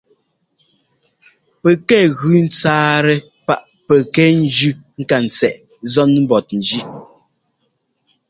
Pɛkɛ 1.61 1.97
gʉ 2.17 2.33
ńtsáatɛ 2.45 3.13
páꞌ 3.45 3.63
pɛkɛ 3.87 4.23
ńjʉ́ 4.43 4.73
ŋkatsɛꞌ 5.01 5.57
zɔ́n 5.91 6.11
mbɔtnjí. 6.23 6.79